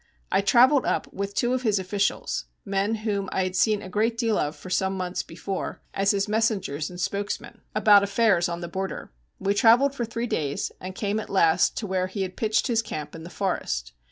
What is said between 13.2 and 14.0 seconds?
the forest.